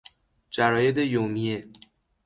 جراید 0.51 0.97
یومیه 0.97 1.57